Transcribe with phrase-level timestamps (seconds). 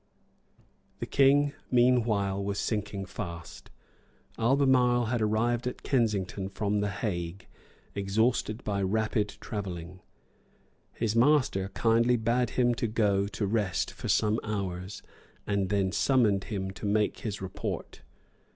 [0.97, 3.69] The King meanwhile was sinking fast.
[4.35, 7.45] Albemarle had arrived at Kensington from the Hague,
[7.93, 9.99] exhausted by rapid travelling.
[10.95, 15.03] His master kindly bade him go to rest for some hours,
[15.45, 18.01] and then summoned him to make his report.